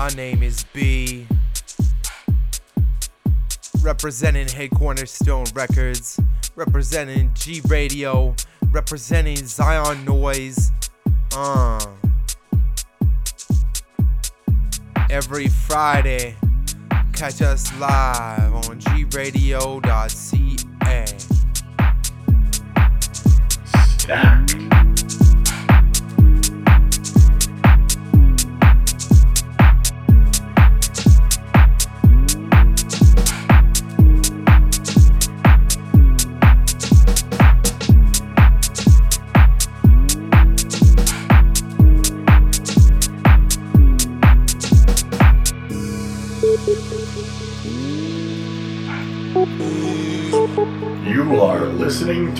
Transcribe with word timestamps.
My 0.00 0.08
name 0.08 0.42
is 0.42 0.64
Bee. 0.72 1.26
Representing 3.82 4.46
Headcornerstone 4.46 5.54
Records, 5.54 6.18
representing 6.56 7.28
GRadio, 7.32 8.42
representing 8.72 9.36
Zion 9.36 10.06
Noise. 10.06 10.72
Uh. 11.36 11.84
Every 15.10 15.48
Friday, 15.48 16.34
catch 17.12 17.42
us 17.42 17.70
live 17.78 18.54
on 18.54 18.80
gradio.ca. 18.80 19.44
Stack. 23.98 24.69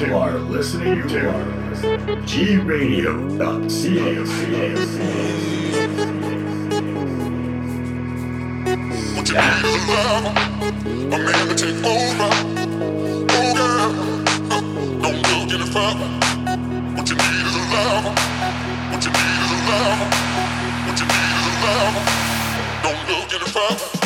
You 0.01 0.17
are 0.17 0.39
listening 0.39 1.03
to 1.09 1.21
gradio.ca. 2.25 2.57
Radio. 2.65 3.37
Dot 9.25 9.63
be? 9.63 9.77
A 11.05 11.19
man 11.19 11.49
to 11.49 11.55
take 11.55 11.85
over? 11.85 12.31
Oh, 13.29 13.53
girl, 13.69 13.93
don't 15.03 15.21
go. 15.21 15.85
What 16.97 17.07
you 17.11 17.17
need 17.17 17.45
is 17.45 17.55
a 17.55 17.63
lover. 17.75 18.15
What 18.91 19.05
you 19.05 19.13
need 19.13 19.45
is 19.45 19.53
a 19.53 19.61
lover. 19.69 20.09
What 20.87 20.97
you 20.99 21.07
need 21.13 21.37
is 21.37 21.47
a 21.47 21.61
lover. 21.61 22.05
Don't 22.83 23.93
go. 23.93 24.00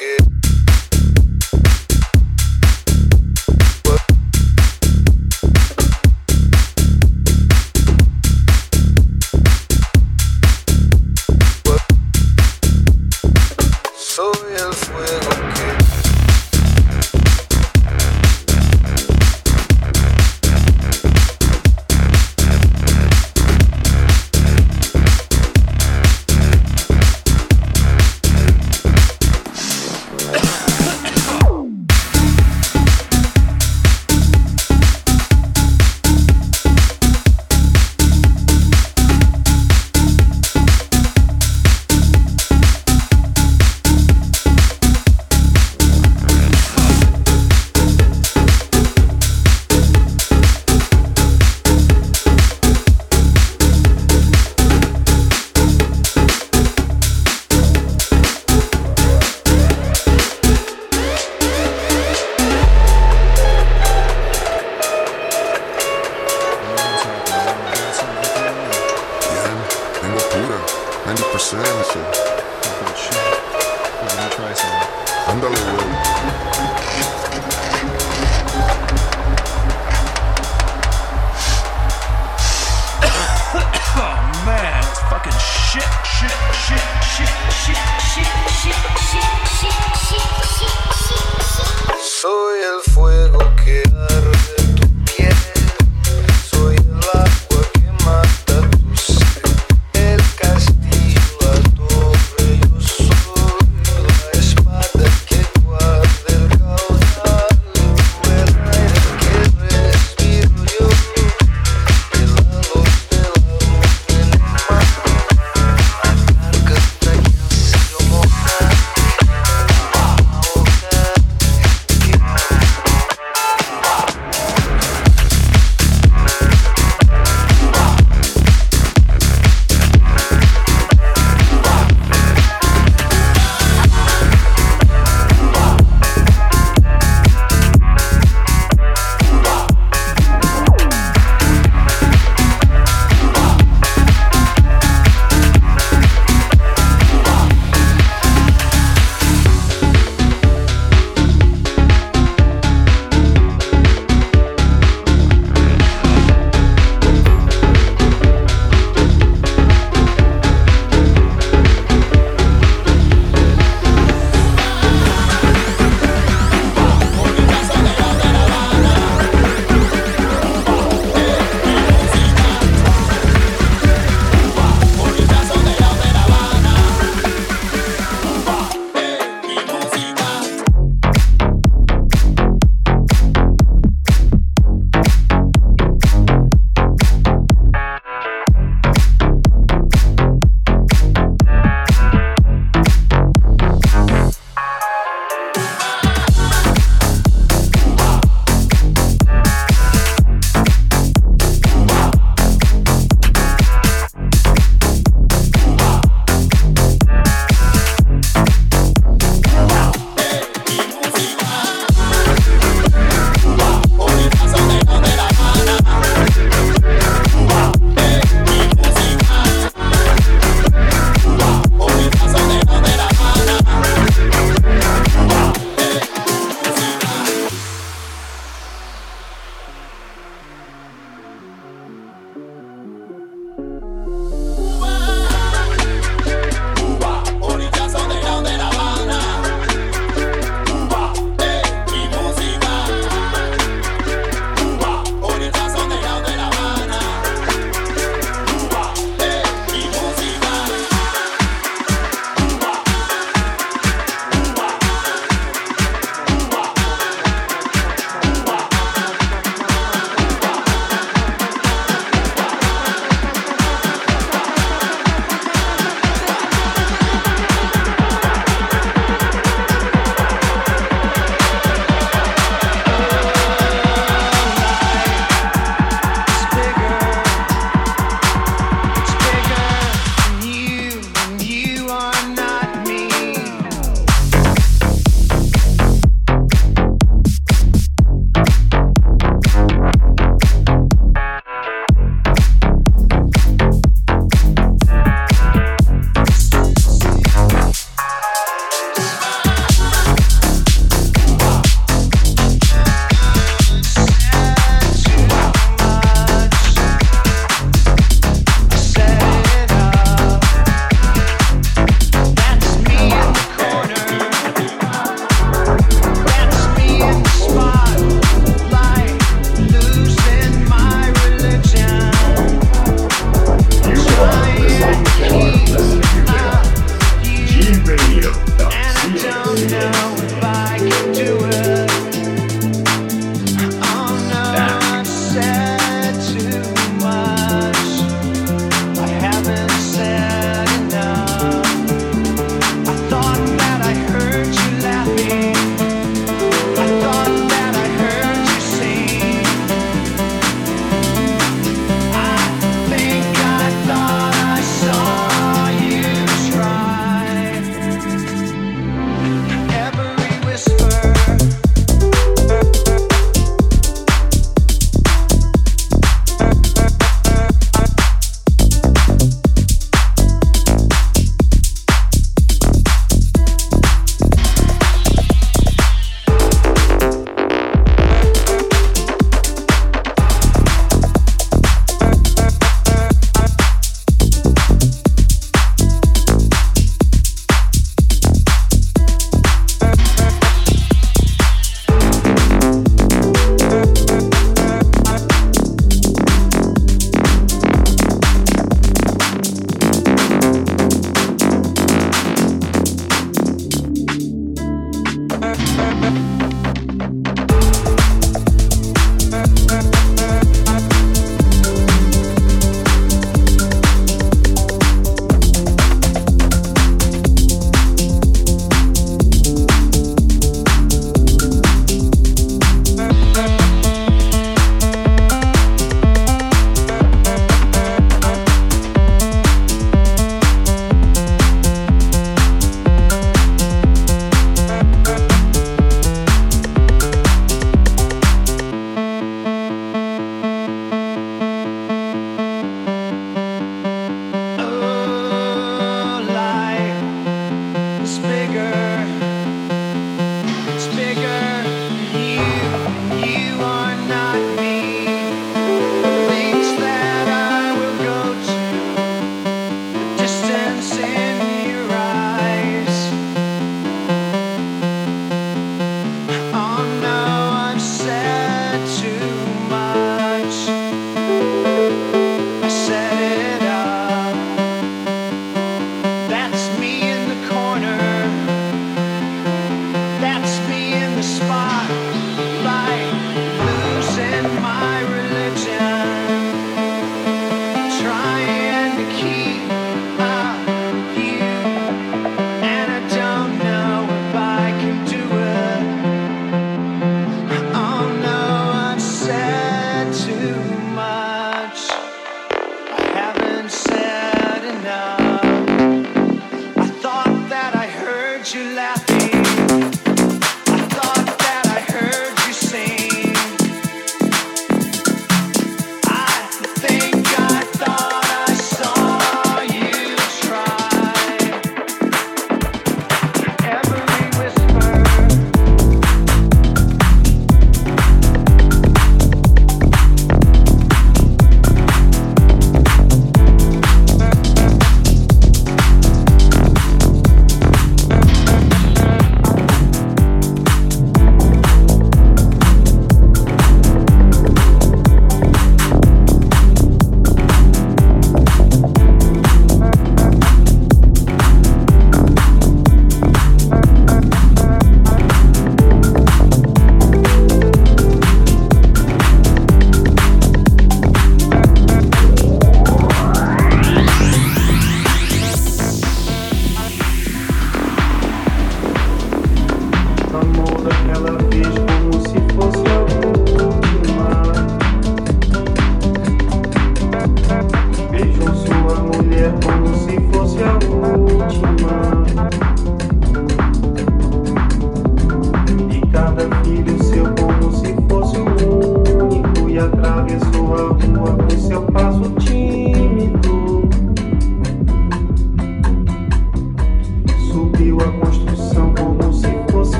shit. 0.00 0.23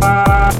Back. 0.00 0.56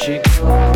magic. 0.00 0.69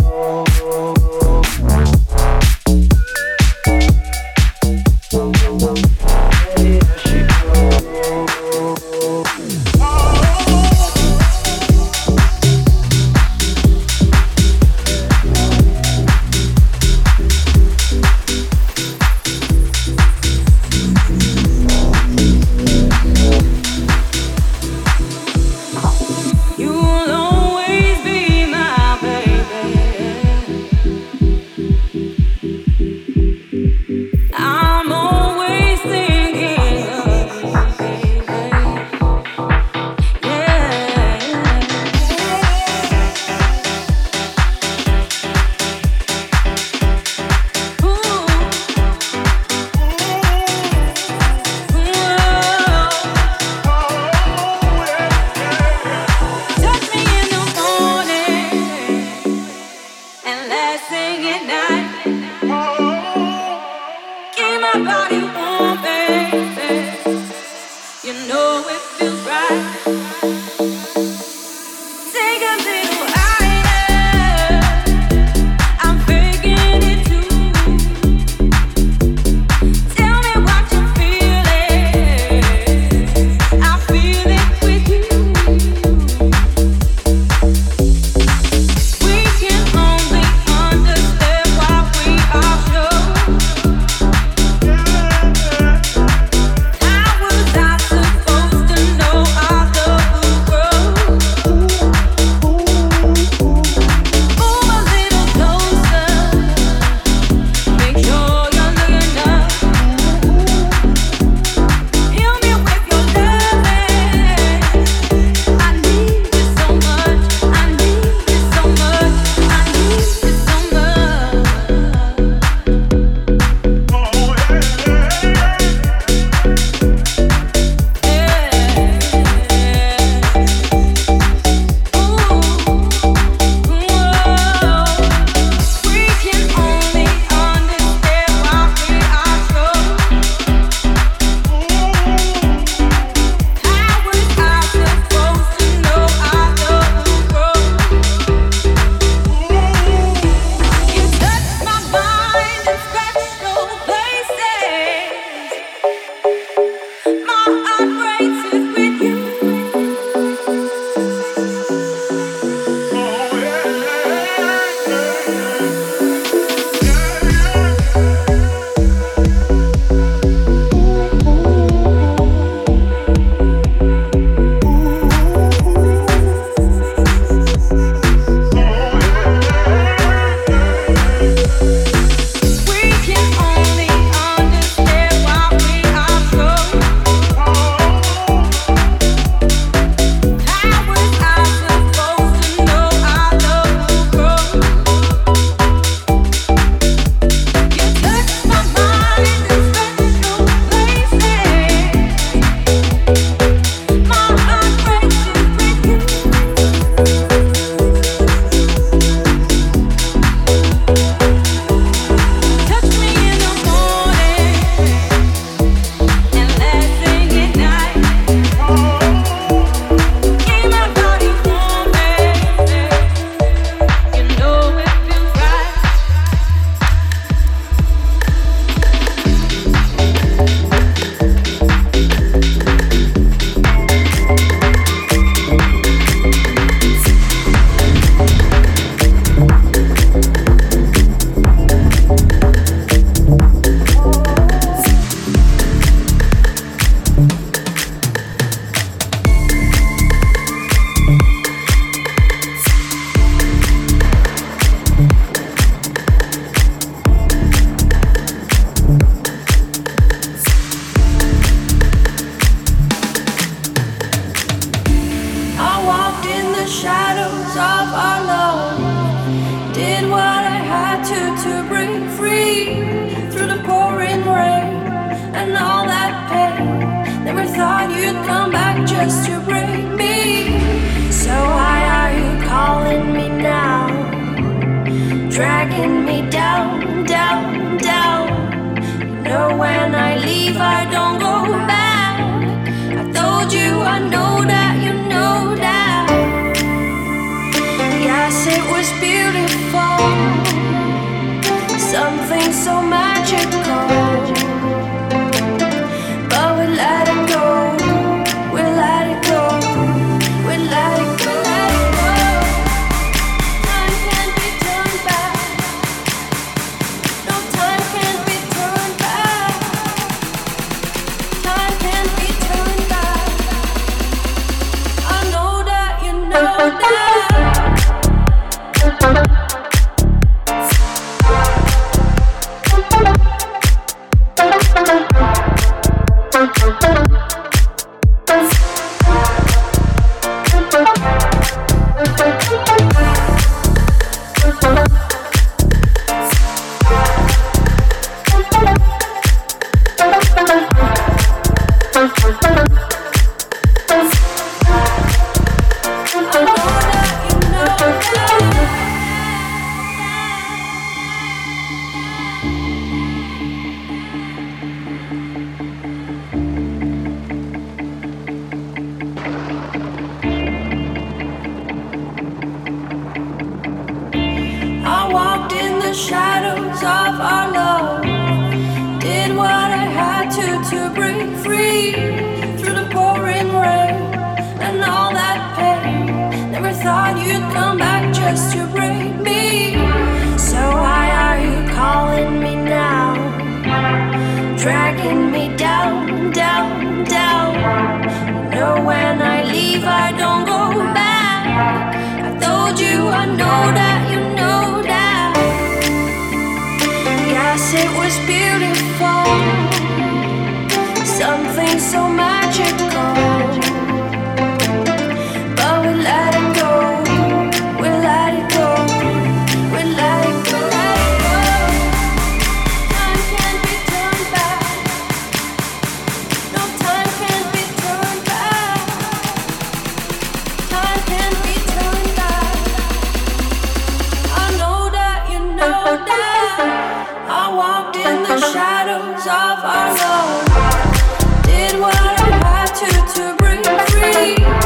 of 439.53 439.65
our 439.65 439.95
love. 439.95 441.43
Did 441.45 441.79
what 441.79 441.95
I 441.95 442.31
had 442.45 442.71
to 442.81 442.91
to 443.15 443.37
bring 443.37 443.63
free. 443.91 444.64